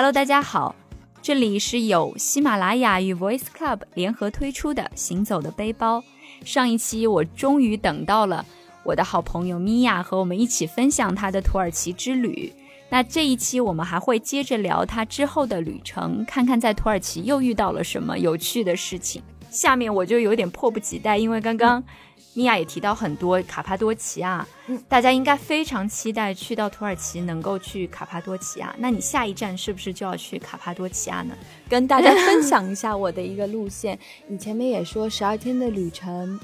[0.00, 0.74] Hello，大家好，
[1.20, 5.98] 这里是由喜马拉雅与 Voice Club 联合推出的《行走的背包》。
[6.42, 8.42] 上一期我终于等到了
[8.82, 12.50] 我的好朋友米娅和我们一起分享她的土耳其之旅。
[12.88, 19.22] 那这一期我们还会接着聊她之后的旅程，看看在土耳其又遇到了什么有趣的事情。
[19.50, 21.84] 下面我就有点迫不及待，因为刚刚
[22.34, 24.46] 米娅也提到很多卡帕多奇亚，
[24.88, 28.74] 大家应该非常期待去到土耳其能够去卡帕多奇亚。
[28.78, 31.34] 那你下一站是不是就要去卡帕多奇亚呢？
[31.68, 33.98] 跟大家分享一下我的一个路线。
[34.28, 36.38] 你前面也说十二天的旅程，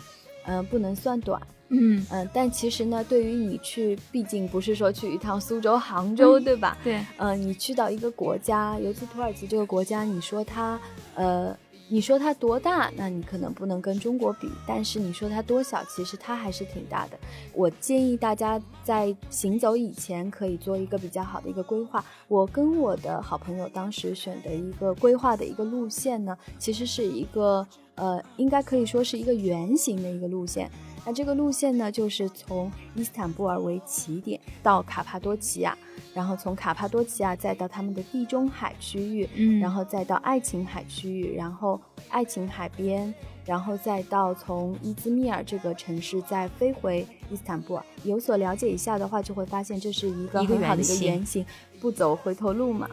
[0.45, 1.41] 嗯，不能算短。
[1.69, 6.79] 嗯嗯，但其实呢，对于你去，毕竟不是说去一趟苏州、杭州，对吧？
[6.85, 7.05] 对。
[7.17, 10.79] 嗯，你去到一个国家，尤其土耳其这个国家，你说它，
[11.17, 17.19] 呃，你说它多大，那你可能不能跟中国比，但是你说它多小，其实它还是挺大的。
[17.53, 22.05] 我建议大家在行走以前，可以做一个比较好的一个规划。
[22.27, 27.65] 我跟我的好朋友当时选的一个规划的一个路线呢，其实是一个，
[27.95, 30.69] 呃，应该可以说是一个圆形的一个路线。
[31.05, 35.79] 那这个路线呢，就是从伊斯坦布尔为起点到卡帕多奇亚，
[36.17, 41.79] 然后从卡帕多奇亚再到他们的地中海区域，嗯，然后再到爱琴海区域，然后
[42.09, 43.15] 爱琴海边，
[43.45, 47.85] 然后再到从伊兹密尔这个城市再飞回伊斯坦布尔。
[48.03, 51.45] 有所了解一下的话，就会发现这是一个很好的一个原型，
[51.79, 52.89] 不走回头路嘛。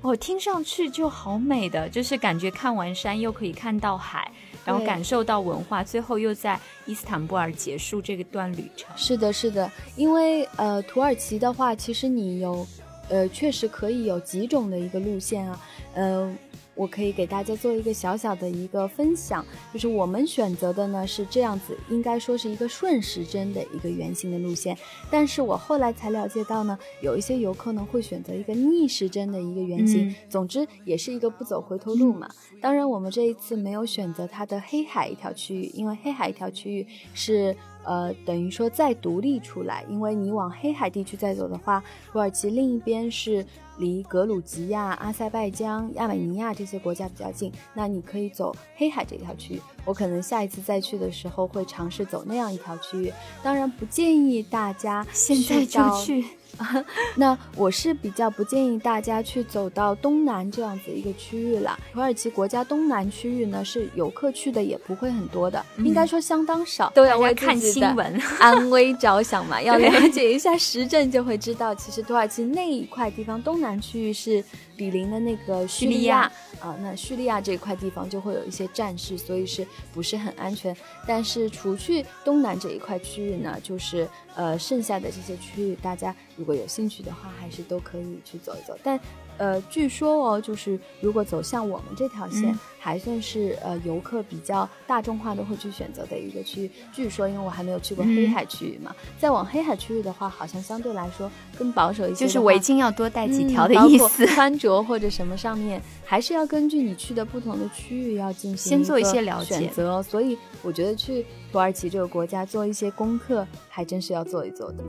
[0.00, 4.32] 哦，听上去就好美的，就是感觉看完山又可以看到海。
[4.64, 8.88] 然后感受到文化，最后又在伊斯坦布尔结束这个段旅程。
[8.96, 12.66] 是的，是的，因为呃，土耳其的话，其实你有，
[13.08, 15.60] 呃，确实可以有几种的一个路线啊，
[15.94, 16.38] 嗯。
[16.74, 24.76] 我可以给大家做一个小小的一个分享，就是我们选择的呢是这样子，应该说是一个顺时针的一个圆形的路线。
[25.10, 30.14] 但是我后来才了解到呢，有一些游客呢会选择一个逆时针的一个圆形。
[30.28, 32.28] 总之也是一个不走回头路嘛。
[32.60, 37.54] 当然我们这一次没有选择它的黑海一条区域，因为黑海一条区域是。
[37.84, 41.82] 呃，等于说再独立出来，因为你往黑海地区再走的话，
[42.12, 43.44] 土耳其另一边是
[43.78, 49.62] 离格鲁吉亚、阿塞拜疆、亚美尼亚这些国家比较近，那你可以走黑海这条区域。
[49.84, 53.12] 我可能下一次再去的时候会尝试走那样一条区域，
[53.42, 56.24] 当然不建议大家现在就去。
[57.16, 61.78] 那我是比较不建议大家去走到东南这样子一个区域了。
[61.94, 66.90] 土耳其国家东南区域呢，是游客去的也不会很多的，应该说相当少。
[66.90, 74.44] 都要为看新闻、 安危着想嘛，要了解一下时政，就会知道，其实土耳其那一块地方东南区域是
[74.82, 76.76] 比邻的那个叙利亚啊。
[76.80, 80.76] 那叙利亚这块地方就会有一些战事，所以是不是很安全？
[81.06, 86.14] 但是除去东南这一块区域呢，就是呃剩下的这些区域，大家。
[86.34, 88.76] 如果有兴趣的话，还是都可以去走一走。
[88.82, 88.98] 但，
[89.36, 96.70] 呃，据说哦，就是如果走向我们这条线，还算是呃游客比较大众化都会去选择的一个区域。
[96.90, 102.24] 据说，因为我还没有去过黑海区域嘛，再往黑海区域的话，好像相对来说更保守一些。
[102.24, 104.26] 就是围巾要多带几条的意思。
[104.32, 110.00] 穿着或者什么上面，还是要根据你去的不同的区域要进行先做一些了解选择。
[110.00, 114.84] 所以，我觉得去土耳其这个国家做一些功课，还真是要做一做的。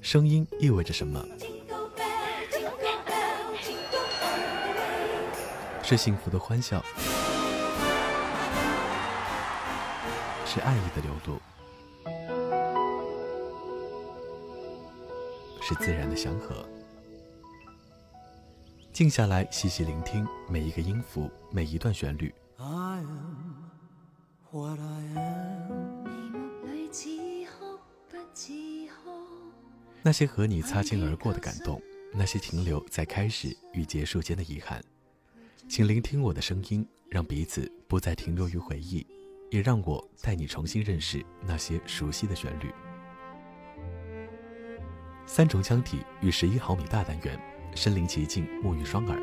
[0.00, 1.20] 声音意味着什么？
[5.82, 6.80] 是幸福的欢笑，
[10.46, 11.40] 是爱意的流露，
[15.72, 16.68] 是自然的祥和。
[18.92, 22.32] 静下来，细细聆听每一个音符，每一段旋律。
[30.02, 31.80] 那些和你擦肩而过的感动，
[32.12, 34.84] 那些停留在开始与结束间的遗憾，
[35.70, 39.06] 请聆听我的声音，让彼此不再停留于回忆，
[39.50, 42.70] 也让我带你重新认识那些熟悉的旋律。
[45.26, 47.38] 三重腔体与十一毫米大单元，
[47.74, 49.18] 身临其境，沐浴双耳，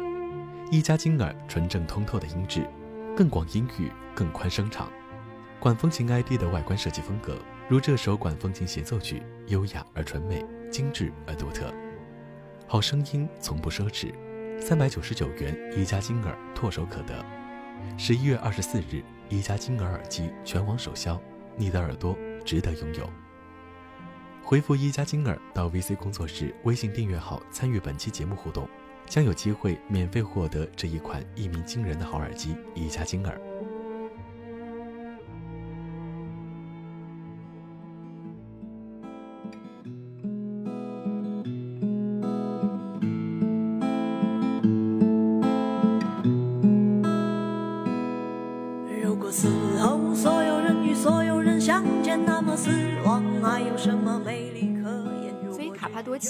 [0.72, 2.68] 一加金耳纯正通透的音质，
[3.16, 4.92] 更广音域，更宽声场。
[5.60, 7.38] 管风琴 ID 的外观设计风格，
[7.68, 10.46] 如这首管风琴协奏曲，优雅而纯美。
[10.69, 11.74] 精致而独特，
[12.68, 14.13] 好声音从不奢侈，
[14.62, 17.25] 三百九十九元一加金耳唾手可得。
[17.98, 21.19] 十一月二十四日，一加金耳耳机全网首销，
[21.56, 22.16] 你的耳朵
[22.46, 23.10] 值得拥有。
[24.44, 28.68] 回复一加金耳到 VC 工作室微信订阅号参与本期节目互动，
[29.06, 33.39] 将有机会免费获得这一款一鸣惊人的好耳机一加金耳。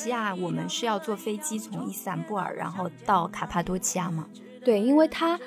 [0.09, 4.27] 卡帕多奇亚，我们是要坐飞机从伊斯坦布尔，然后到卡帕多奇亚吗？
[4.63, 5.39] 对，因为它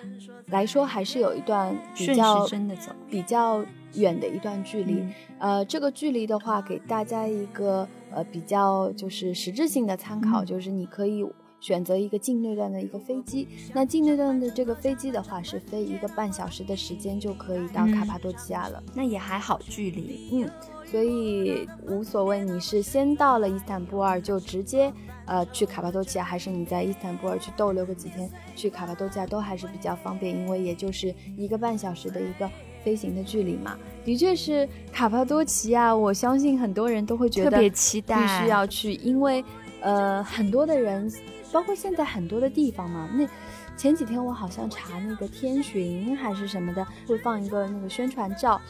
[0.46, 3.64] 来说还是有一段比较真的走比较
[3.94, 5.04] 远的一段距离。
[5.38, 11.24] 呃，这个距离的话，给大家一个呃比较就是实质性的参考，就是你可以
[11.62, 13.46] 选择一个境内段的一个飞机。
[13.72, 18.82] 那境内段的这个飞机的话，是飞一个半小时的时间就可以到卡帕多奇亚了。
[18.92, 20.50] 那也还好距离，嗯，
[20.84, 24.92] 所以无所谓你是先到了伊斯坦布尔就直接。
[25.24, 32.50] 呃，去卡帕多奇亚还是你在伊斯坦布尔去逗留个几天，去卡帕多奇亚都还是比较方便，因为也就是一个半小时的一个
[32.82, 33.78] 飞行的距离嘛。
[34.04, 39.42] 的确是卡帕多奇亚，我相信很多人都会觉得特别期待，必须要去，因为
[39.80, 41.08] 呃，很多的人，
[41.52, 43.08] 包括现在很多的地方嘛。
[43.12, 43.28] 那
[43.76, 48.60] 前几天我好像查那个天巡还是什么的，会放一个那个宣传照，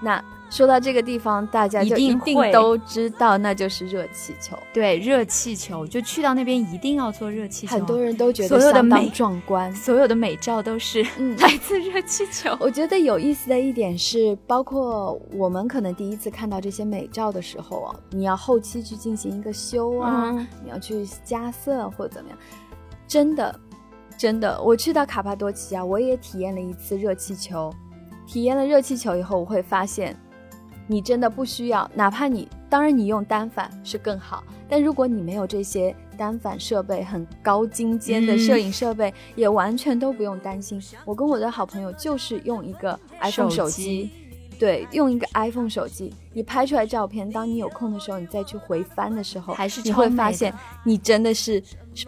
[0.00, 0.22] 那。
[0.48, 4.56] 说到这个地方，大家就一定都知道，那就是热气球。
[4.72, 7.74] 对，热气球就去到那边一定要坐热气球。
[7.74, 11.02] 很多人都觉得相当壮观，所有的美照都是
[11.38, 12.56] 来自热气球。
[12.60, 20.30] 我觉得有意思的一点是，包括我们可能第一次看到这些美照的时候啊，你要后期去进行一个修啊，
[20.62, 22.38] 你要去加色或者怎么样。
[23.08, 23.60] 真的，
[24.16, 27.72] 真的，我去到卡帕多奇亚，我也体验了一次热气球。
[28.26, 30.16] 体验了热气球以后，我会发现。
[30.86, 40.80] 你真的不需要，哪怕你当然你用单反是更好，但如果你没有这些单反设备，很高精尖的摄影设备，也完全都不用担心。
[41.04, 44.10] 我跟我的好朋友就是用一个 iPhone 手机。
[44.58, 50.52] 对，用一个 iPhone 手机，你拍出来照片，当你有空的时候，你再去回翻的时候，还是你会发现，
[50.84, 51.62] 你真的是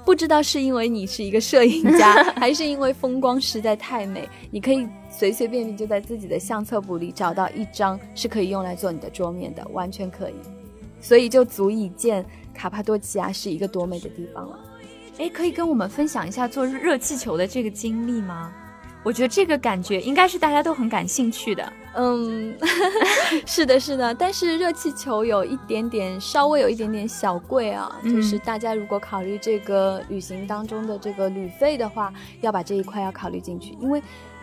[0.04, 10.34] 不知道是因为你是一个摄影家， 还是因为风光实在太美，你可以随随便便就在自己的相册簿里找到一张是可以用来做你的桌面的，完全可以，
[11.00, 12.24] 所以就足以见
[12.54, 14.58] 卡帕多奇亚是一个多美的地方了。
[15.18, 18.54] 哎，可以跟我们分享一下做热气球的这个经历吗？
[19.04, 21.72] 我觉得这个感觉应该是大家都很感兴趣的。
[21.94, 22.54] 嗯，
[23.46, 24.14] 是的，是的。
[24.14, 27.90] 但是热气球有一点点，稍微有一点点小贵啊。
[28.04, 33.76] 就是大家如果考虑这个旅行当中的这个旅费的话，要把这一块要考虑进去。
[33.80, 34.02] 因为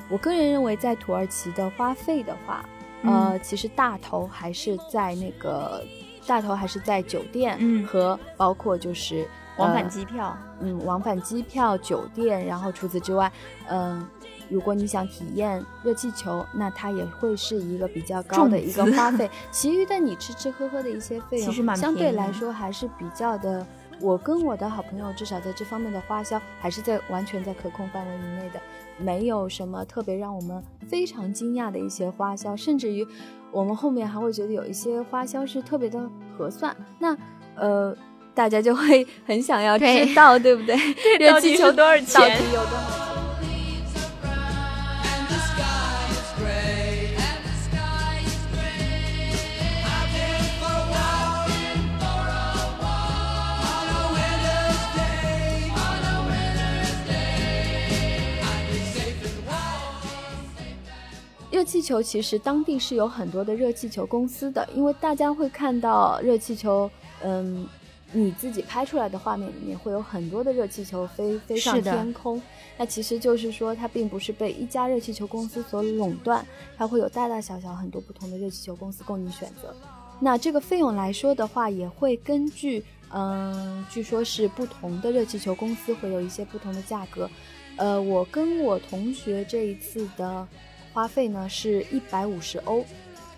[0.09, 2.65] 我个人认为，在土耳其的花费的话，
[3.03, 5.83] 呃，其实大头还是在那个
[6.25, 13.31] 大头还是在酒店和包括就是往返机票，嗯，往返机票、酒店，然后除此之外，
[13.69, 14.05] 嗯。
[14.49, 19.29] 如果你想体验热气球，那它也会是一个比较高的一个花费。
[19.51, 23.65] 其余的你吃吃喝喝的一些费用，相对来说还是比较的。
[24.01, 28.59] 我跟我的好朋友至少在这方面的花销还是在完全在可控范围以内的，
[28.97, 33.07] 没有什么特别让我们非常惊讶的一些花销，甚至于
[33.53, 35.97] 我们后面还会觉得有一些花销是特别的
[36.37, 36.75] 合算。
[36.99, 37.15] 那
[37.55, 37.95] 呃，
[38.33, 40.75] 大家就会很想要知道，对不对？
[41.17, 42.05] 热气球多少钱？
[42.05, 43.04] 到底有多少？
[61.65, 66.89] 气球其实当地是有很多的热气球公司的，因为大家会看到热气球，
[67.21, 67.67] 嗯，
[68.13, 72.41] 你自己拍出来的画面里面会有很多的热气球飞飞上天空，
[72.77, 76.45] 那其实就是说它并不是被一家热气球公司所垄断，
[76.77, 79.75] 它会有大大小小很多不同的热气球公司供你选择。
[80.21, 87.29] 那这个费用来说的话，也会根据，嗯，据说是不同的热气球公司会有一些不同的价格。
[87.75, 90.47] 呃，我跟我同学这一次的。
[90.95, 92.85] 花费呢是一百五十欧，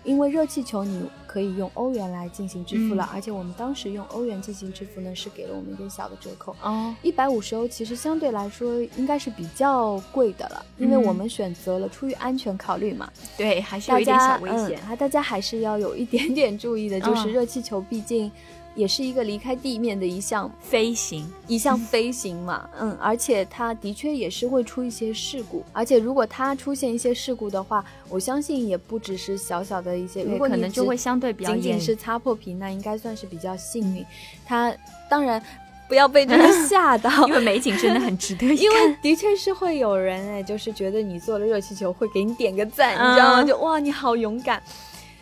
[0.04, 6.54] 因为热气球你可以用欧元来进行支付了，而且我们当时用欧元进行支付呢是给了我们一点小的折扣。
[6.62, 13.10] 哦，一百五十欧其实相对来说应该是比较贵的了，因为我们选择了出于安全考虑嘛。
[13.36, 18.30] 对，还是有一点小危险，还大家还是要有一点点注意的，就是热气球毕竟。
[18.78, 34.06] 也是一个离开地面的一项飞行，一项飞行嘛， 嗯，而且它的确也是会出一些事故，而且如果它出现一些事故的话，我相信也不只是小小的一些，如果可能就会相对比较仅仅是擦破皮，那应该算是比较幸运。
[34.46, 34.72] 它
[35.10, 35.42] 当然
[35.88, 43.42] 不要被这个吓到， 因为美景真的很值得 因为的确是会有人哎，就是觉得你坐了热气球会给你点个赞，你知道吗？
[43.42, 44.62] 就哇，你好勇敢。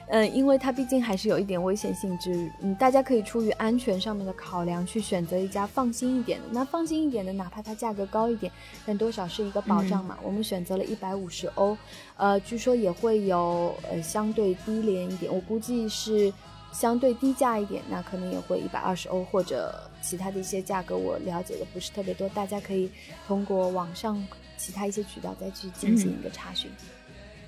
[0.08, 6.46] 嗯，因为它毕竟还是有一点危险性质，嗯，大家可以出于安全上面的考量去选择一家放心一点的。
[6.52, 8.52] 那放心一点的，哪怕它价格高一点，
[8.86, 10.16] 但多少是一个保障嘛。
[10.22, 11.76] 我们选择了一百五十欧，
[12.16, 16.32] 呃，据说也会有呃相对低廉一点，我估计是
[16.72, 22.88] 相对低价一点，那可能也会一百二十欧或者其他的一些价格，我了解的不是特别多，大家可以
[23.26, 24.24] 通过网上
[24.56, 26.70] 其他一些渠道再去进行一个查询。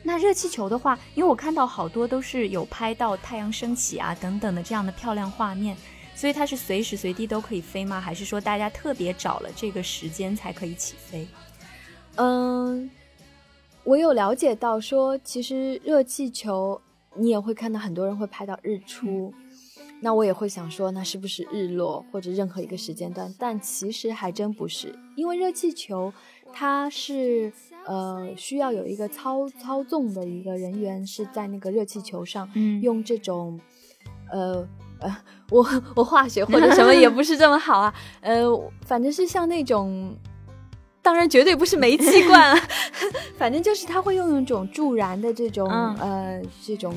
[0.02, 5.76] 那热气球的话，因为我看到好多都是有拍到太阳升起啊等等的这样的漂亮画面，
[6.14, 8.00] 所以它是随时随地都可以飞吗？
[8.00, 11.26] 还是说大家特别找了这个时间才可以起飞？
[12.17, 12.90] 嗯，
[13.85, 16.81] 我有了解到说，其实热气球
[17.14, 19.35] 你也会看到很多人会拍到日出，
[20.00, 23.35] 那我也会想说，那是不是日落或者任何一个时间段？
[23.38, 26.12] 但其实还真不是，因为热气球
[26.52, 27.52] 它是。
[27.87, 32.47] 呃，需要有一个操操纵的一个人员是在那个热气球上，
[32.83, 33.59] 用这种，
[34.31, 34.69] 呃
[35.00, 35.17] 呃，
[35.49, 38.45] 我我化学或者什么 也不是这么好啊，呃，
[38.83, 40.14] 反正是像那种。
[41.09, 42.55] 当然，绝对不是煤气罐，
[43.38, 45.67] 反正就是它会用一种助燃的这种
[45.99, 46.95] 呃这种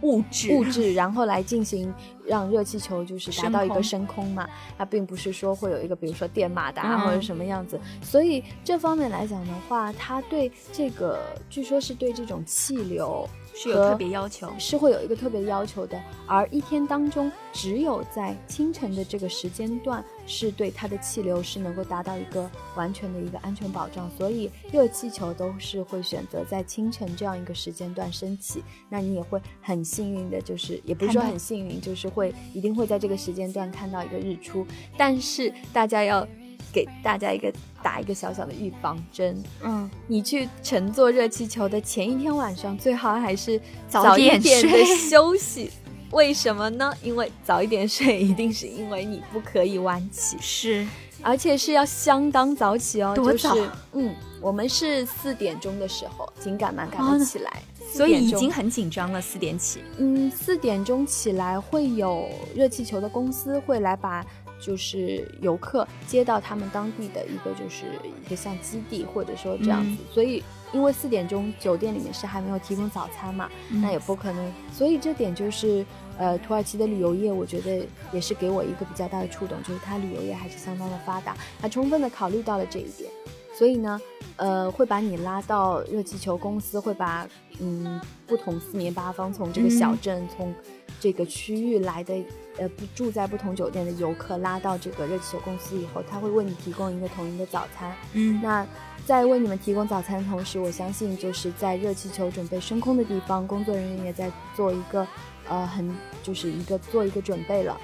[0.00, 1.94] 物质物质，然后来进行
[2.26, 4.48] 让热气球就是达到一个升空嘛。
[4.76, 13.28] 它并不是说会有一个比如说电马达或者什么样子，所以这方面来讲的话，它对这个据说是对这种气流。
[13.54, 16.00] 是有特别要求，是会有一个特别要求的。
[16.26, 24.10] 而一天当中，只有在清晨的这个时间段，是对它的气流是能够达到一个完全的一个安全保障。
[24.16, 28.62] 所以热气球都是会选择在清晨这样一个时间段升起。
[28.88, 34.66] 那你也会很幸运的，就是也不是说很幸运，就是会一定会在这个时间段看到一个日出。
[34.96, 36.26] 但是大家要。
[36.72, 37.52] 给大家一个
[37.82, 45.70] 打一个小小的预防针，嗯，你去乘坐热气球的前一天晚上，最好还是早一点的 休息。
[46.10, 46.92] 为什么呢？
[47.02, 50.86] 因为早一点睡，一定是因为你不可以晚起，是，
[51.22, 53.14] 而且是要相当早起哦。
[53.16, 53.48] 就是？
[53.92, 57.62] 嗯，我们是四点钟的时候，紧赶慢赶的起来，
[57.94, 59.22] 所以已经很紧张了。
[59.22, 64.24] 四点起，嗯，四点钟起来会有热气球的公司会来把。
[64.62, 67.84] 就是游客接到他们当地的一个，就是
[68.24, 70.02] 一个像基地，或者说这样子。
[70.12, 70.40] 所以，
[70.72, 73.50] 因为四点钟酒店里面是还没有提供早餐嘛，
[73.82, 74.52] 那也不可能。
[74.72, 75.84] 所以这点就是，
[76.16, 83.10] 呃，土耳其的旅游业，我觉得也是给我一个比较大的触动，就是它旅游业还是相当的发达，它充分的考虑到了这一点。
[83.58, 84.00] 所以呢，
[84.36, 87.28] 呃，会把你拉到热气球公司，会把
[87.58, 90.54] 嗯不同四面八方从这个小镇从。
[91.00, 92.14] 这个区域来的，
[92.58, 97.94] 呃，不住在不同酒店的游客拉到这个热气球公司以后，他会为你提供一个统一的早餐。
[98.12, 98.66] 嗯，那
[99.06, 105.06] 在为你们提供早餐的同时，我相信就是在热气球准备升空的地方，工作人员也在做一个，
[105.48, 107.76] 呃，很就是一个做一个准备了。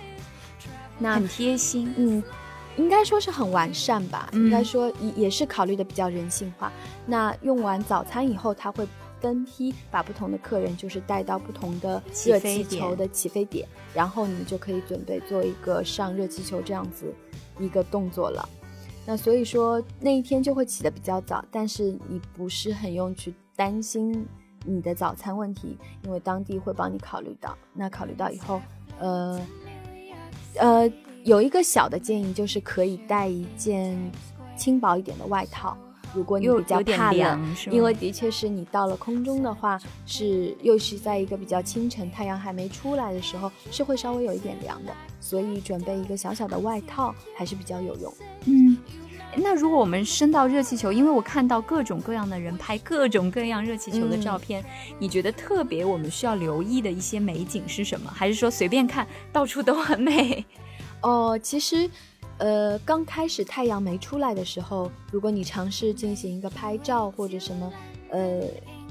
[0.98, 2.22] 那很贴心，嗯，
[2.76, 6.70] 应该说是很完善吧，应该说也也是考虑的比较人性化。
[7.06, 8.86] 那用完早餐以后，他会。
[9.20, 17.12] 分批把不同的客人就是带到不同的热气球的起飞点，然后你们就可以准备做一个上热气球这样子
[17.58, 18.48] 一个动作了。
[19.06, 24.26] 那所以说那一天就会起得比较早，但是你不是很用去担心
[24.64, 27.56] 你的早餐问题，因为当地会帮你考虑到。
[27.72, 28.60] 那考虑到以后，
[28.98, 29.40] 呃
[30.56, 30.92] 呃，
[31.24, 33.98] 有一个小的建议就是可以带一件
[34.56, 35.76] 轻薄一点的外套。
[36.14, 48.14] 如果你比较怕冷，因为的确是你到了空中的话，是又是在一个比较清晨，太阳还没出来的时候，是会稍微有一点凉的，所以准备一个小小的外套还是比较有用。
[48.46, 48.78] 嗯，
[49.36, 54.64] 那如果我们升到热气球，因为我看到各种各样的人拍各种各样热气球的照片，
[54.98, 58.10] 你觉得特别我们需要留意的一些美景是什么？
[58.10, 60.44] 还是说随便看到处都很美？
[61.02, 61.88] 哦，其实。
[62.38, 67.72] 呃，刚开始太阳没出来的时候，如果你尝试进行一个拍照或者什么，
[68.10, 68.42] 呃，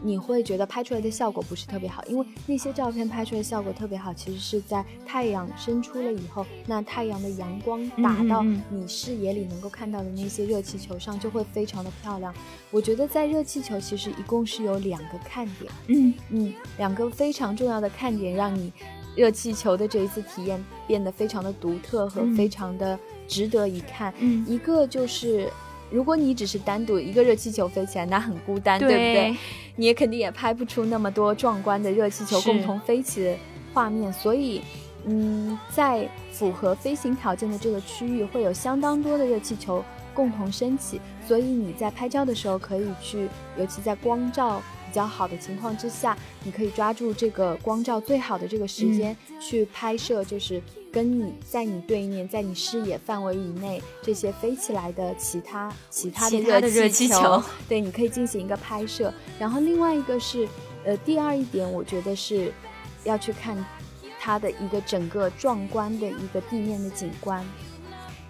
[0.04, 12.34] 你会觉得拍出来的效果不是特别好，因为那些照片拍出来效果特别好，其实是在太阳升出了以后，那太阳的阳光打到你视野里能够看到的那些热气球上，就会非常的漂亮。
[12.70, 18.74] 我觉得在热气球其实一共是有两个看点，嗯嗯，两个非常重要的看点，让你
[19.16, 23.00] 热气球的这一次体验变得非常的独特和非常的。
[23.27, 25.51] 值得一看，嗯，一个就是，
[25.89, 29.38] 如果你只是单独一个热气球飞起来，那很孤单，对不对？
[29.75, 33.36] 你也肯定也拍不出那么多壮观的热气球共同飞起的
[33.74, 34.12] 画面。
[34.12, 34.62] 所以，
[35.05, 41.00] 嗯，在符合飞行条件的这个区域，会有相当多的热气球共同升起。
[41.27, 43.27] 所以你在拍照的时候，可以去，
[43.60, 44.63] 尤其在光照比
[44.98, 50.62] 较好的情况之下，你可以抓住这个光照最好的这个时间去拍摄，就是。
[50.89, 59.13] 跟你在你对面，在你视野范围以内，这些飞起来的其他其他的热气球，对，你可以进行一个拍摄。
[59.38, 60.48] 然后另外一个是，
[60.86, 62.51] 呃，第二一点，我觉得是
[63.04, 63.63] 要去看
[64.20, 67.46] 它的一个整个壮观的一个地面的景观。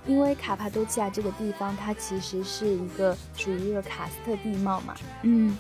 [0.06, 5.56] 因为卡帕多奇亚这个地方，它其实是一个属于一个喀斯特地貌嘛，嗯，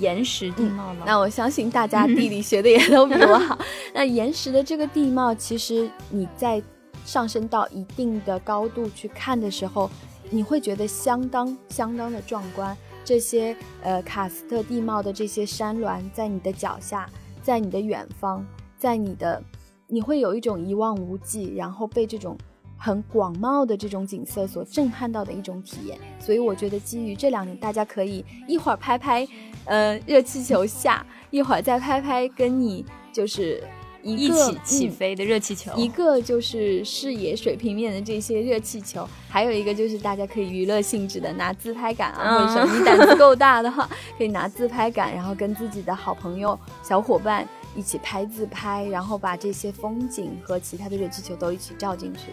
[0.00, 1.04] 岩石地貌了。
[1.06, 3.58] 那我相信大家地理学的也都比我好。
[3.94, 6.62] 那岩石的这个地貌，其实你在
[7.04, 9.90] 上升到一定的高度去看的时候，
[10.30, 12.76] 你会觉得相当相当的壮观。
[13.04, 17.08] 这些呃喀斯特地貌的这些山峦，在你的脚下，
[17.42, 18.46] 在你的远方，
[18.78, 19.42] 在你的，
[19.86, 22.36] 你会有一种一望无际，然后被这种。
[22.82, 29.28] 很广袤的这种景色所震撼到的一种体验，所以我觉得基于这两点，大家可以一会儿拍拍，
[29.66, 32.82] 呃，热气球下，一会儿再拍拍跟你
[33.12, 33.62] 就是
[34.02, 47.46] 一起起飞的热气球，一个就是视野水平面的这些热气球，还有一个就是大家可以娱乐性质的拿自拍杆啊，或者说你胆子够大的话，可以拿自拍杆，然后跟自己的好朋友、小伙伴
[47.76, 52.32] 一起拍自拍，然后把这些风景和其他的热气球都一起照进去。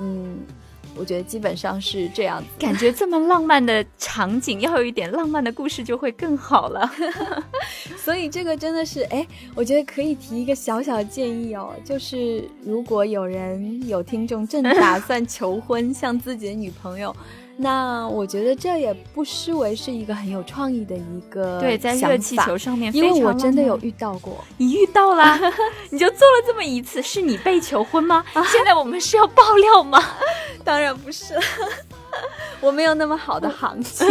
[0.00, 0.40] 嗯，
[0.96, 2.46] 我觉得基本上是这样子。
[2.58, 6.90] 感觉这么浪漫的场景，要有一点浪漫的故事就会更好了。
[7.96, 17.14] 所以这个真的是，哎，我觉得可以提一个小小的建议哦，就是如果有人有听众正打算求婚，向自己的女朋友。
[17.56, 25.38] 那我觉得这也不失为是一个很有创意的一个对，在热气球上面，因为我真的有遇到过，你遇到了，
[25.90, 28.24] 你就做了这么一次，是你被求婚吗？
[28.50, 30.02] 现在我们是要爆料吗？
[30.64, 31.34] 当然不是，
[32.60, 34.04] 我没有那么好的行情，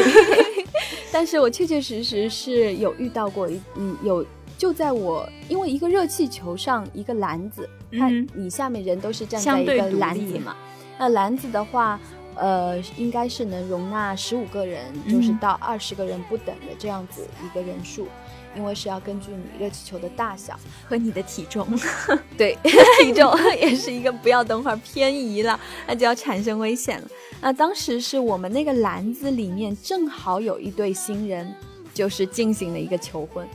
[1.12, 4.26] 但是我确确实实是有遇到过，嗯，有
[4.58, 7.68] 就在我因为一个热气球上一个篮子，
[8.00, 10.56] 它你下面人都是站在一个篮子嘛，
[10.98, 12.00] 那篮子的话。
[12.36, 18.08] 呃，应该是能容纳十五个人，就是到二十个人不等的这样子一个人数，
[18.56, 20.58] 因为是要根据你热气球的大小。
[20.88, 21.68] 和你的体重，
[22.38, 22.58] 对，
[23.02, 27.08] 体重也是一个不要等会儿偏移了，那就要产生危险了。
[27.42, 31.54] 那当时是我们那个篮子里面正好有一对新人，
[31.94, 33.48] 就是进行了一个求婚，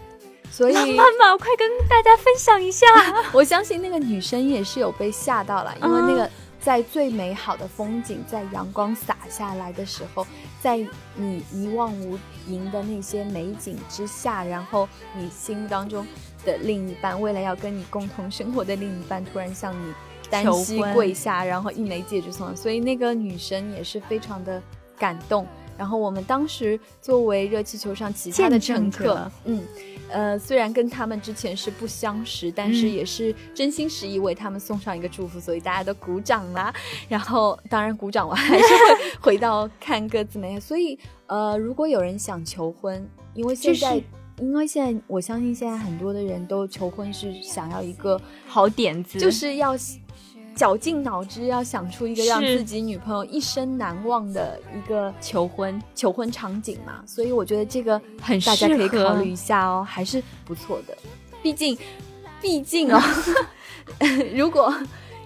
[0.50, 2.86] 所以 妈妈快跟大家分享一下，
[3.32, 6.30] 我相信那个女生也是有被吓到了，因为那个。
[6.68, 10.26] 在最美好的风景，在阳光洒下来的时候，
[10.60, 10.76] 在
[11.16, 16.06] 你一望无垠的那些美景之下，然后你心目当中
[16.44, 19.94] 的另一半，未来要跟你共同生活的另一半，突然向你
[20.28, 24.62] 单膝跪下，然后一枚戒指送，所以那个女生也是非常的
[24.98, 25.46] 感动。
[25.78, 29.64] 然后我们当时作为热气球上其他的乘客，嗯。
[30.10, 36.72] 呃，虽然跟他们之前是不相识，但是也是真心实意为他们送上一个祝福，所以大家都鼓掌啦。
[37.08, 40.58] 然后，当然鼓掌完还是会 回到看各自美。
[40.58, 44.02] 所以，呃，如果有人想求婚，因为现在，
[44.40, 49.76] 因为现在我相信现在很多的人都求婚是想要一个好点子，就是要。
[50.58, 60.98] 绞尽脑汁要想出一个让自己女朋友一生难忘的一个求婚求婚场景嘛，所以我觉得这个很大家可以考虑一下哦，还是不错的。
[61.40, 61.78] 毕竟，
[62.42, 63.00] 毕竟哦，
[64.34, 64.74] 如果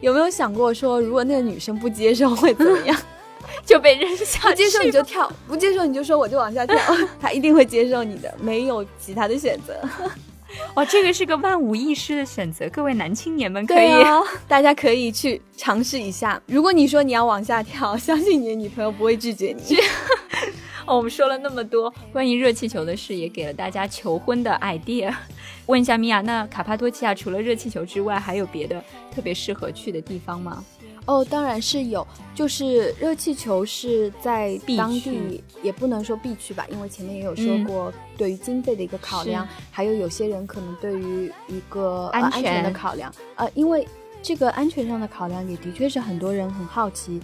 [0.03, 2.95] 有没有想过说，如果那个女生不接受会怎么样？
[3.65, 4.55] 就被扔下不？
[4.55, 6.77] 接受你就跳，不接受你就说我就往下跳，
[7.19, 9.81] 他一定会接受你的，没有其他的选择。
[10.75, 13.91] 哇，这个是个万无一失的选择，各位男青年们可以，
[14.47, 16.41] 大家可以去尝试一下。
[16.47, 19.77] 如果你说你要往下跳，相信你的女朋友不会拒绝你。
[20.85, 25.15] 哦，我们说了那么多关于热气球的事，也给了大家求婚的 idea。
[25.67, 28.83] 问一下米娅，那卡帕多奇亚除了热气球之外，还有别的
[29.15, 30.65] 特别适合去的地方吗？
[31.07, 43.87] 哦，当然是有，就是热气球是在当地，也不能说必去吧，因为前面也有说过，对于经费的一个考量，还有有些人可能对于一个安全的考量，呃，因为
[44.23, 47.21] 这个安全上的考量也的确是很多人很好奇，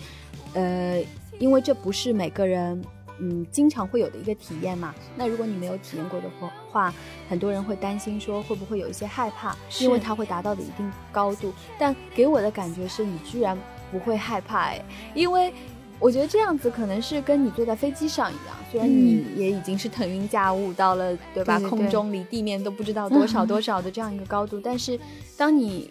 [0.55, 1.03] 呃，
[1.39, 2.83] 因为这不是每个人。
[3.21, 4.95] 嗯，经常会有的一个体验嘛。
[5.17, 6.29] 那如果你没有体验过的
[6.71, 6.93] 话，
[7.29, 11.53] 很多人会担心说会不会有一些害怕，因为它会达到的一定高度。
[11.79, 13.59] 但给我的感觉是你居然
[13.91, 14.83] 不会害怕哎，
[15.15, 15.53] 因为
[15.99, 21.59] 我觉得这样子可能是跟你坐在飞机上一样，虽然你也已经是腾云驾雾到了对吧？
[21.61, 24.99] 空中离地面都不知道多少多少的这样一个高度，但是
[25.37, 25.91] 当你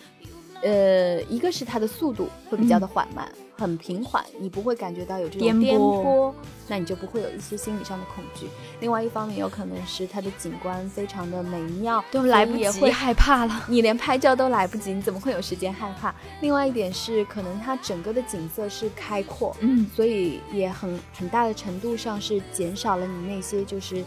[0.63, 3.27] 呃，一个是它的速度会比较的缓慢。
[3.57, 6.33] 很平缓，你不会感觉到有这种颠簸，
[6.67, 8.47] 那你就不会有一些心理上的恐惧。
[8.79, 13.63] 另外一方面，有可能是它的景观非常的美妙，都来不及害怕了。
[13.67, 16.13] 你连拍照都来不及，你怎么会有时间害怕？
[16.41, 24.03] 另外一点是，可能它整个的景色是开阔，嗯，所以也很很大的程度上是减少了你那些就是，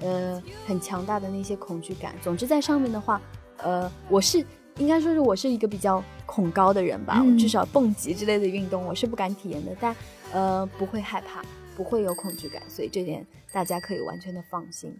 [0.00, 2.14] 呃，很强大的那些恐惧感。
[2.22, 3.20] 总之，在上面的话，
[3.58, 4.44] 呃，我是。
[4.78, 9.94] 应该说是我是一个比较恐高的人吧，嗯至少蹦极之类的运动我是不敢体验的，但
[10.32, 11.44] 呃不会害怕，
[11.76, 14.96] 不会有恐惧感，所以这点大家可以完全的放心。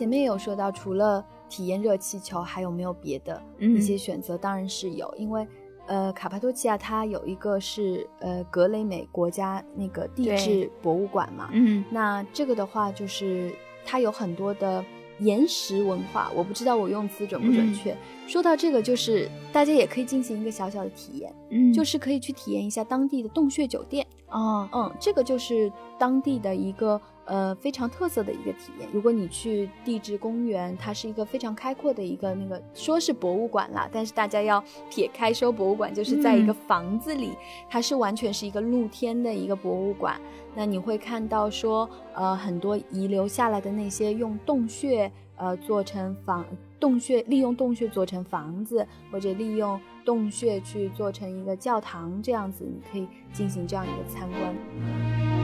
[0.00, 4.34] 前面有说到，除了体验热气球，还有没有别的嗯一些选择？
[4.38, 5.46] 当然是有，因为
[5.86, 14.82] 呃，卡帕多奇亚它有一个是呃格雷美国家那个地质博物馆嘛，嗯那这个的话就是它有很多的
[15.18, 17.94] 岩石文化，我不知道我用词准不准确。
[18.26, 24.06] 说到这个，就是大家也可以进行一个小小的体验，嗯就是可以去体验一下当地的洞穴酒店。
[24.30, 26.98] 哦，嗯，这个就是当地的一个
[27.30, 28.88] 呃非常特色的一个体验。
[28.92, 37.30] 如果你去地质公园，它是一个非常开阔的一个那个说是博物馆啦，但是大家要 撇开说博物馆，就是在一个嗯房子里，
[37.68, 40.20] 它是完全是一个露天的一个博物馆。
[40.56, 46.44] 那你会看到说，呃，很多遗留下来的那些用洞穴呃做成房。
[46.80, 55.39] 洞穴利用洞穴做成房子，或者利用洞穴去做成一个教堂，这样子你可以进行这样一个参观。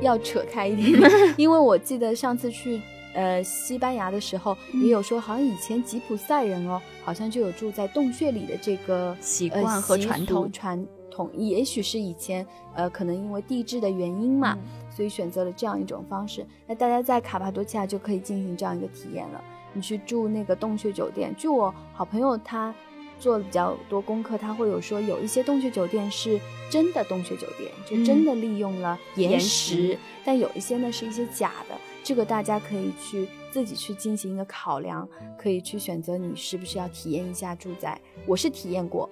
[0.00, 2.80] 要扯开一点， 因为我记得上次去
[3.14, 16.44] 呃西班牙的时候，嗯也有说，好像以前吉普赛人哦，好像就有住在洞穴里的这个呃习惯和传统传统，也许是以前呃可能因为地质的原因嘛，嗯所以选择了这样一种方式。
[16.66, 19.42] 那大家在卡帕多奇亚就可以进行这样一个体验了。
[19.72, 22.74] 你去住那个洞穴酒店，据我好朋友他
[23.20, 31.76] 做了比较多功课，他会有说有一些洞穴酒店是真的洞穴酒店，就真的利用了岩岩石，但有一些呢是一些假的。
[32.02, 35.06] 这个大家可以去自己去进行一个考量，
[35.38, 38.00] 可以去选择你是不是要体验一下住在。
[38.26, 39.08] 我是体验过，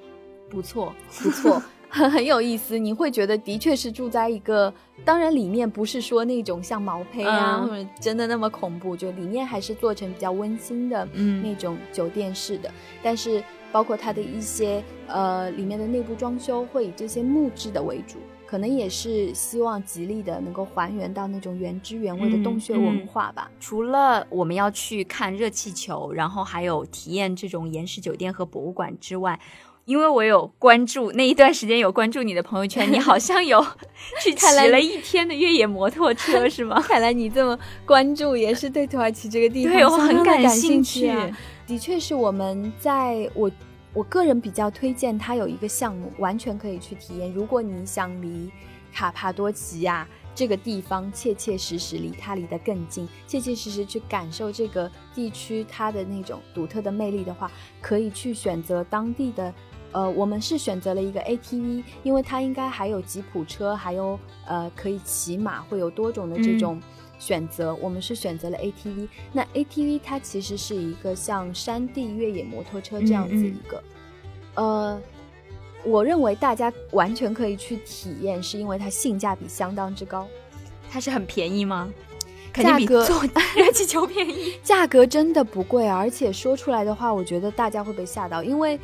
[0.49, 0.93] 不错
[1.23, 2.79] 不错， 很很有意思。
[2.79, 4.73] 你会觉得的确是住在一个，
[5.05, 12.73] 当然里面不是说那种像毛坯啊，嗯或者真的那么恐怖，就里面还是做成比较温馨的嗯那种酒店式的。
[13.03, 18.17] 但是包括它的一些呃里面的内部装修会以这些木质的为主。
[18.47, 23.51] 可能也是希望极力的能够还原到那种原汁原味的嗯洞穴嗯文化吧。
[23.61, 29.39] 除了我们要去看热气球，然后还有体验这种岩石酒店和博物馆之外，
[29.85, 33.63] 因为我有关注那一段时间有关注你的朋友圈，你好像有
[34.23, 36.81] 去骑了一天的越野摩托车，是吗？
[36.89, 41.35] 看来你这么关注，也是对土耳其这个地方很感感兴趣啊趣。
[41.69, 43.51] 的确是我们在我
[43.93, 47.31] 我个人比较推荐它有一个项目，完全可以去体验。
[47.31, 48.51] 如果你想离
[48.91, 57.51] 卡帕多奇亚这个地方切切实实离它离得更近，切切实实去感受这个地区它的那种独特的魅力的话，
[57.83, 59.53] 可以去选择当地的。
[59.91, 66.83] 呃，我们是选择了一个 ATV，因为它应该还有吉普车，还有呃可以骑马，会有多种的这嗯种
[67.19, 67.75] 选择。
[67.77, 69.09] 我们是选择了 ATV。
[69.33, 73.83] 那 ATV 它其实是一个像山地越野摩托车这样子嗯嗯一个，
[74.55, 75.01] 呃，
[75.85, 80.27] 我认为大家完全可以去体验，是因为它性价比相当之高，
[80.91, 81.89] 它是很便宜吗？
[82.53, 83.23] 肯定比坐
[83.57, 84.55] 热气球便宜。
[84.65, 88.79] 价格真的不贵，而且说出来的话，我觉得大家会被吓到，因为。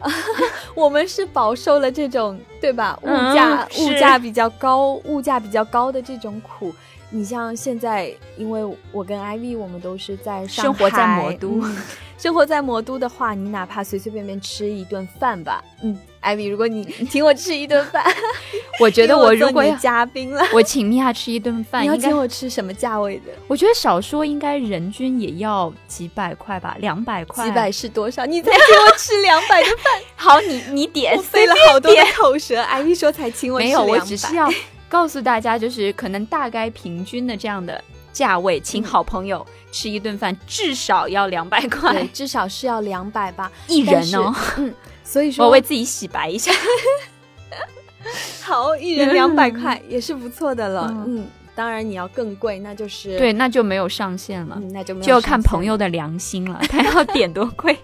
[0.76, 2.96] 我们是饱受了这种对吧？
[3.02, 6.72] 物价、嗯物价比较高，物价比较高的这种苦。
[7.10, 11.76] 你像现在，因为我跟 IV 我们都是在上生活在海魔都嗯
[12.18, 18.04] 生活在魔都的话，你哪怕随随便便吃一顿饭吧，嗯，IV，如果你 请我吃一顿饭，
[18.80, 23.32] 我觉得我如果要嘉宾了， 我请米娅吃一顿饭，你要请我吃什么价位的？
[23.46, 27.44] 我觉得少说应该人均也要几百块吧，两百块。
[27.44, 28.26] 几百是多少？
[28.26, 32.60] 你再请我吃两百的饭，好，你你点我费了好多的口舌。
[32.60, 34.50] IV 说才请我吃没有，我只是要
[34.88, 44.34] 告诉大家，就是可能大概平均的这样的价位，请好朋友吃一顿饭至少要两百对，块至少是要两百吧， 一人哦。
[44.56, 44.74] 嗯，
[45.04, 46.50] 所以说我为自己洗白一下。
[48.42, 50.86] 好，一人两百块也是不错的了。
[50.90, 57.76] 嗯嗯，当然你要更贵，那就是对，，那就没有上限了，嗯，那就没有就要看朋友的良心了， 他要点多贵。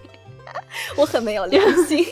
[0.95, 2.05] 我很没有良心。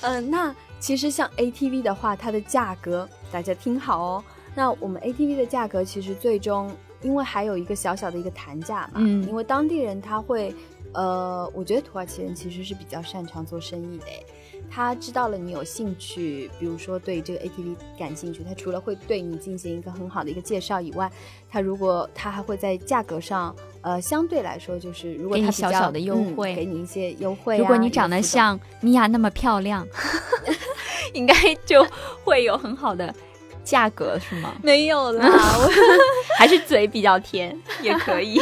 [0.00, 4.24] 嗯，那其实像 ATV 的话，它的价格大家听好哦。
[4.54, 10.54] 那我们 ATV 的价格其实最终，因为还有一个小小的一个谈价嘛，嗯因为当地人他会。
[10.94, 14.04] 呃，我觉得土耳其人其实是比较擅长做生意的，
[14.70, 21.12] 他知道了你有兴趣，比如说对这个 ATV 感兴趣，他除了会对你进行一个很好的一个介绍以外，
[21.50, 27.58] 他如果他还会在价格上，呃，相对来说就是如果给你他比较小小的优嗯惠给你一些优惠、啊。
[27.58, 29.86] 如果你长得像米娅那么漂亮，
[31.14, 31.34] 应该
[31.64, 31.86] 就
[32.24, 33.14] 会有很好的
[33.64, 34.54] 价格，是吗？
[34.62, 35.26] 没有啦，
[35.58, 35.68] 我
[36.38, 38.40] 还是嘴比较甜也可以。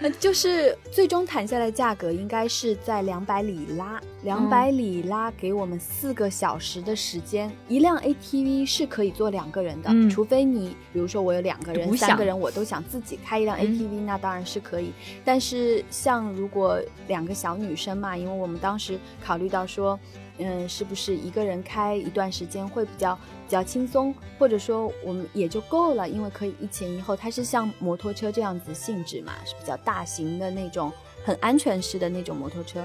[0.00, 7.50] 那，就是最终谈下来价格应该是在两百里拉，两百里拉给我们四个小时的时间。
[7.66, 14.92] 一辆 ATV 是可以坐两个人的，嗯除非你比如说我有两个人、三个人，我都想自己开一辆嗯 ATV，、那当然是可以。
[15.24, 19.98] 但是像如果两个小女生嘛，因为我们当时考虑到说，
[20.38, 30.92] 嗯，是不是一个人开一段时间会比较比较轻松，或者说我们也就够了，因为可以一前一后，它是像摩托车这样子性质嘛，是比较大型的那种，
[31.24, 32.84] 很安全式的那种摩托车。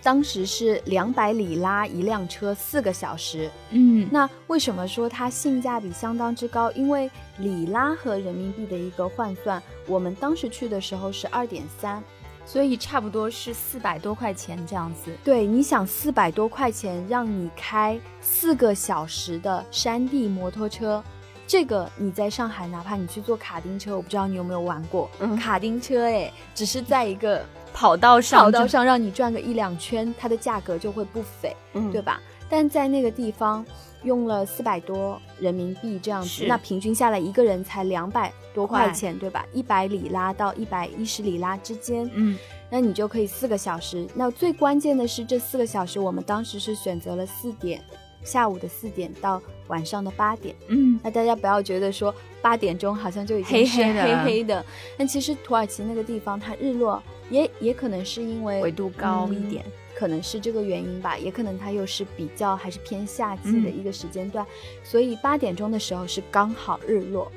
[0.00, 3.50] 当时是两百里拉一辆车，四个小时。
[3.70, 6.70] 嗯，那为什么说它性价比相当之高？
[6.72, 12.02] 因为里拉和人民币的一个换算，我们当时去的时候是二点三。
[12.48, 15.14] 所以差不多是四百多块钱这样子。
[15.22, 21.04] 对，你想四百多块钱让你开四个小时的山地摩托车，
[21.46, 32.18] 这个你在上海，哪怕你去坐卡丁车，我不知道你有没有玩过、嗯卡丁车，哎，只是在一个跑道上，跑道，上让你转个一两圈，它的价格就会不菲，嗯对吧？
[32.48, 33.62] 但在那个地方
[34.02, 39.44] 用了四百多人民币这样子，那平均下来一个人才两百多块块钱，对吧？
[39.52, 42.38] 一百里拉到一百一十里拉之间，嗯，
[42.70, 44.06] 那你就可以四个小时。
[44.14, 47.82] 那最关键的是，这四个小时我们当时是选择了四点，
[48.22, 50.54] 下午的四点到晚上的八点。
[50.68, 54.64] 嗯，那大家不要觉得说八点钟好像就已经是黑黑的黑黑的。
[54.96, 59.64] 那其实土耳其那个地方，它日落也也可能是因为纬度高一点，
[59.98, 64.46] 可能是这个原因吧，也可能它又是比较还是偏夏季的嗯一个时间段，
[64.84, 67.32] 所以八点钟的时候是刚好日落。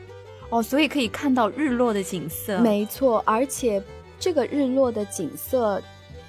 [0.52, 2.60] 哦，所以可以看到日落的景色。
[2.60, 3.82] 没错，而且
[4.20, 5.82] 这个日落的景色，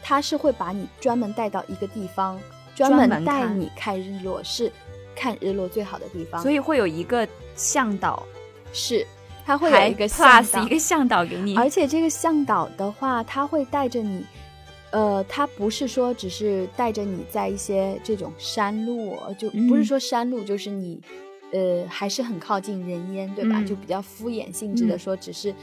[0.02, 2.40] 它是会把你专门带到一个地方，
[2.74, 4.72] 专专门门带你看日落，是
[5.14, 6.40] 看日落最好的地方。
[6.40, 8.22] 所以会有一个向导，
[8.72, 9.06] 是
[9.44, 14.24] 它会有一个向 plus 导一个向导给你，而且这个向导的话，他会带着你，
[14.92, 21.00] 呃，它不是说只是带着你在一些这种山路哦，就不是嗯说山路，就是你，
[21.50, 23.58] 呃，还是很靠近人烟，对吧？
[23.58, 25.54] 嗯就比较敷衍性质的嗯说，只是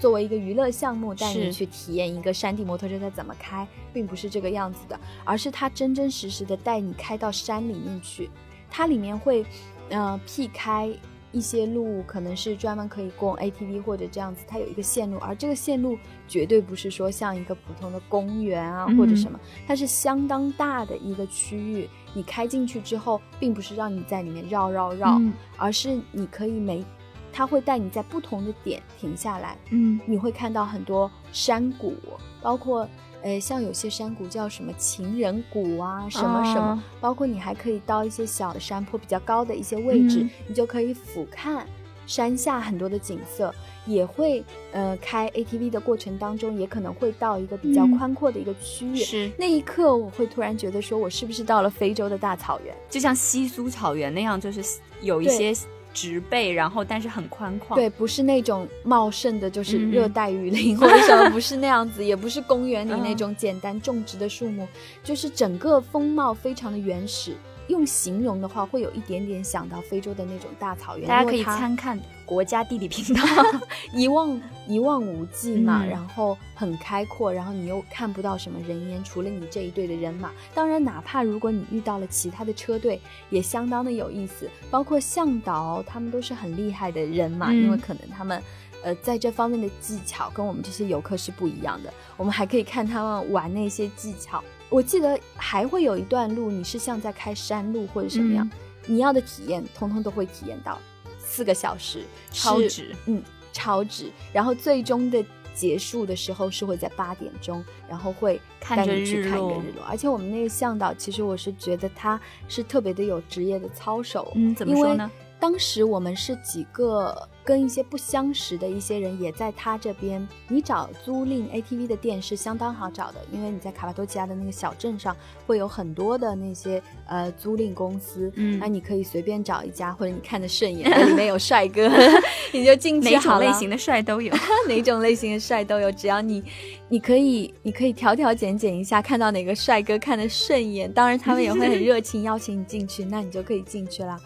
[0.00, 8.30] 作为一个娱乐项目带你去体验一个山地摩托车它怎么开，并不是这个样子的，而是它真真实实的带你开到山里面去，
[8.70, 9.44] 它里面会，
[9.90, 10.88] 呃，辟开。
[11.32, 21.88] 一些路可能是专门可以供 ATV 或者这样子，它有一个线路，而这个线路绝对不是说像一个普通的公园啊、嗯或者什么，它是相当大的一个区域。
[22.14, 26.84] 你开进去之后，并不是让你在里面绕绕绕，嗯而是你可以每，
[27.32, 31.94] 它会带你在不同的点停下来，嗯你会看到很多山谷，
[32.40, 32.88] 包括
[33.22, 41.62] 呃，像有些山谷叫什么情人谷啊，什么什么，哦包括你还可以到一些小的山坡比较高的一些位置，嗯你就可以俯瞰
[42.06, 43.54] 山下很多的景色。
[43.86, 48.96] 也会呃开 ATV 的过程当中，也可能会到一个比较嗯宽阔的一个区域。
[48.96, 52.74] 是那一刻，我会突然觉得，说我是不是到了非洲的大草原？
[52.90, 54.62] 就像西苏草原那样，就是
[55.00, 55.54] 有一些
[55.98, 57.74] 植被，然后但是很宽旷。
[57.74, 64.68] 对，不是那种茂盛的，就是嗯热带雨林、或者什么，不是那样子，也不是公园里那嗯种简单种植的树木，
[65.02, 67.32] 就是整个风貌非常的原始。
[67.68, 73.22] 用形容的话，会有一点点想到非洲的那种大草原，大家可以参看国家地理频道。
[73.94, 80.30] 一望一望无际嘛，嗯然后很开阔，然后你又看不到什么人烟，除了你这一队的人马。
[80.54, 83.00] 当然，哪怕如果你遇到了其他的车队，
[83.30, 84.50] 也相当的有意思。
[84.70, 88.42] 包括向导，他们都是很厉害的人嘛，嗯因为可能他们。
[88.88, 91.92] 呃，在这方面的技巧跟我们这些游客是不一样的。
[92.16, 94.42] 我们还可以看他们玩那些技巧。
[94.70, 98.50] 我记得还会有一段路，你是像在开山路或者什么样，
[98.86, 100.78] 你要的体验，通通都会体验到。
[101.18, 103.22] 四个小时，超值，嗯，
[103.52, 104.10] 超值。
[104.32, 105.22] 然后最终的
[105.54, 109.84] 结束的时候是会在八点钟，然后会带你去看一个日落。
[109.86, 115.10] 而且我们那个向导，其实我是觉得他是特别的有职业的操守，嗯，怎么因为说呢？
[115.40, 120.28] 当时我们是几个跟一些不相识的一些人也在他这边。
[120.48, 131.90] 你找租赁 ATV 的店是相当好找的，因为你在卡帕多奇亚的那个小镇上会有很多的那些呃租赁公司，嗯那你可以随便找一家，或者你看的顺眼，里面有帅哥，
[132.52, 133.46] 你就进去哪好了。
[133.46, 134.30] 种类型的帅都有。
[134.68, 136.44] 哪种类型的帅都有，只要你，
[136.90, 144.20] 你可以，你可以挑挑拣拣一下，看到哪个帅哥看的顺眼，当然他们也会很热情邀请你进去，那你就可以进去了。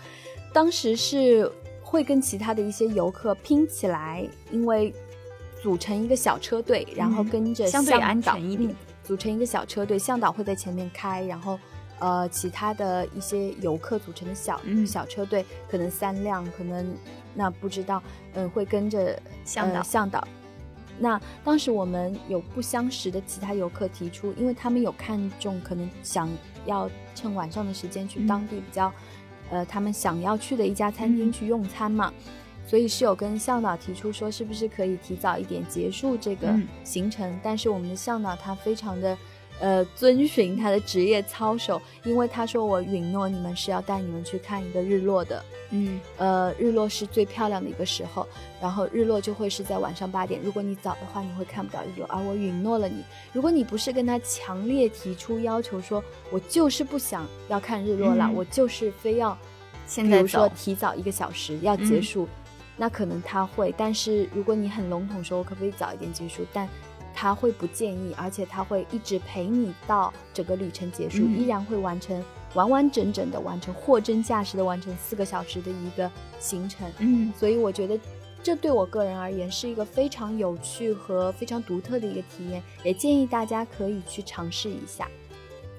[0.53, 1.51] 当时是
[1.93, 4.95] 会跟其他的一些游客拼起来，因为
[5.63, 11.59] 组成一个小车队，然后跟着嗯相对安全一点嗯组成一个小车队，向导会在前面开，然后。
[11.99, 16.85] 呃，其他的一些游客组成的小、嗯小车队，可能三辆，可能
[17.33, 18.03] 那不知道，
[18.35, 20.27] 嗯、会跟着向导呃、向导。
[20.99, 26.29] 那当时我们有不相识的其他游客提出，因为他们有看中，可能想
[26.67, 28.93] 要趁晚上的时间去嗯当地比较，
[29.53, 32.13] 呃，他们想要去的一家餐厅嗯去用餐嘛，
[32.67, 37.39] 所以是有跟向导提出说，是不是可以提早一点结束这个嗯行程？
[37.43, 39.17] 但是我们的向导他非常的。
[39.63, 48.27] 呃，遵循他的职业操守，因为他说我允诺你们是要带你们去看一个日落的，嗯呃，日落是最漂亮的一个时候，
[48.61, 50.41] 然后日落就会是在晚上八点。
[50.43, 52.07] 如果你早的话，你会看不到日落。
[52.09, 59.39] 而我允诺了你，如果你不是跟他强烈提出要求说，我就是不想要看日落了，嗯我就是非要，
[59.87, 62.29] 现在比如说提早一个小时要结嗯束，
[62.77, 63.73] 那可能他会。
[63.79, 66.45] 但是如果你很笼统说，我可不可以早一点结束？
[66.53, 66.69] 但
[67.15, 72.23] 他会不建议，而且他会一直陪你到整个旅程结束，嗯依然会完成
[72.55, 76.91] 完完整整的完成货真价实的完成四个小时的一个行程。
[76.99, 77.99] 嗯所以我觉得
[78.43, 85.09] 这对我个人而言是一个非常有趣和非常独特的一个体验，也建议大家可以去尝试一下。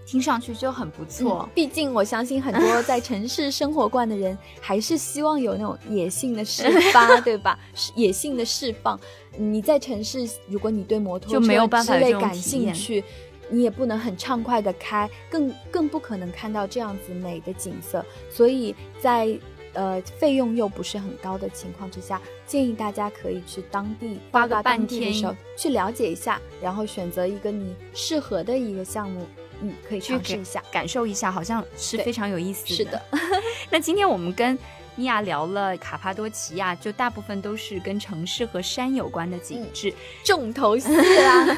[0.05, 1.49] 听上去就很不错嗯。
[1.53, 7.57] 毕竟我相信很多在城市生活惯的人，还是希望有那种野性的释发， 对吧？
[7.95, 8.99] 野性的释放。
[9.37, 13.03] 你在城市，如果你对摩托就没有车之类感兴趣，
[13.49, 18.05] 你也不能很畅快的开，更更不可能看到这样子美的景色。
[18.29, 19.35] 所以在
[19.73, 29.25] 呃费用又不是很高的情况之下，建议大家可以去当地花个半天的时候去了解一下，然后选择一个你适合的一个项目，
[29.63, 30.61] 嗯，可以去试一下。
[30.71, 33.01] 感受一下，好像是非常有意思是的，
[33.71, 34.57] 那今天我们跟
[34.95, 39.91] 米娅聊了卡帕多奇亚，就大部分都是跟城市和山有关的景致。
[40.23, 41.57] 重头戏啦。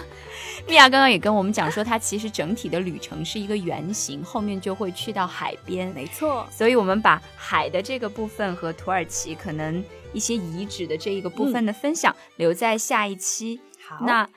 [0.68, 5.89] 米娅刚刚也跟我们讲说，它其实整体的旅程是一个圆形，后面就会去到海边。
[5.94, 13.60] 没错，所以我们把海的这个部分和土耳其可能一些遗址的这一个部分的分享、留在下一期。
[13.86, 14.28] 好那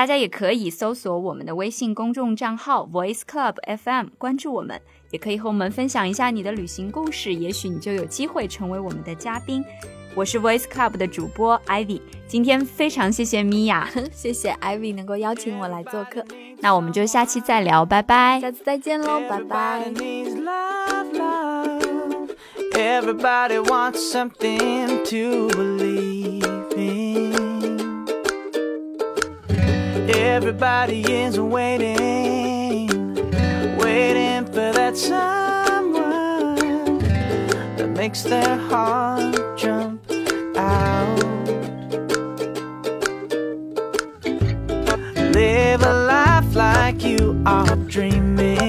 [0.00, 9.62] 大家也可以搜索我们的微信公众账号 Voice Club FM，关注我们，也可以和我们分享一下你的旅行故事，也许你就有机会成为我们的嘉宾。
[10.14, 16.24] 我是 Voice Club 的主播 Ivy，今天非常谢谢米娅， 谢谢 Ivy 能够邀请我来做客，
[16.60, 18.40] 那我们就下期再聊，拜拜。
[18.40, 19.92] 下次再见喽，拜拜。
[22.72, 26.09] Everybody wants something to believe
[30.42, 32.88] Everybody is waiting,
[33.76, 36.54] waiting for that someone
[37.76, 40.00] that makes their heart jump
[40.56, 41.20] out.
[45.34, 48.59] Live a life like you are dreaming.